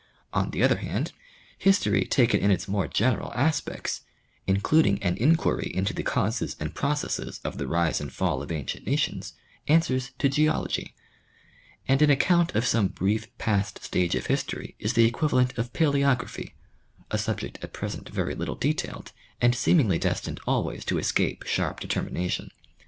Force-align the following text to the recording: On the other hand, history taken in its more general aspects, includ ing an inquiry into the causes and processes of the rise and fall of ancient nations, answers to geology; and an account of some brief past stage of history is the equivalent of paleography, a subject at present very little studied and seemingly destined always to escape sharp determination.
On 0.33 0.49
the 0.49 0.63
other 0.63 0.77
hand, 0.77 1.11
history 1.59 2.05
taken 2.05 2.39
in 2.39 2.49
its 2.49 2.67
more 2.67 2.87
general 2.87 3.31
aspects, 3.35 4.01
includ 4.47 4.87
ing 4.87 5.03
an 5.03 5.15
inquiry 5.17 5.71
into 5.75 5.93
the 5.93 6.01
causes 6.01 6.55
and 6.59 6.73
processes 6.73 7.39
of 7.43 7.59
the 7.59 7.67
rise 7.67 8.01
and 8.01 8.11
fall 8.11 8.41
of 8.41 8.51
ancient 8.51 8.87
nations, 8.87 9.33
answers 9.67 10.09
to 10.17 10.27
geology; 10.27 10.95
and 11.87 12.01
an 12.01 12.09
account 12.09 12.55
of 12.55 12.65
some 12.65 12.87
brief 12.87 13.27
past 13.37 13.83
stage 13.83 14.15
of 14.15 14.25
history 14.25 14.73
is 14.79 14.93
the 14.93 15.05
equivalent 15.05 15.55
of 15.55 15.71
paleography, 15.71 16.53
a 17.11 17.19
subject 17.19 17.59
at 17.61 17.71
present 17.71 18.09
very 18.09 18.33
little 18.33 18.57
studied 18.57 19.11
and 19.39 19.53
seemingly 19.53 19.99
destined 19.99 20.39
always 20.47 20.83
to 20.83 20.97
escape 20.97 21.43
sharp 21.45 21.79
determination. 21.79 22.49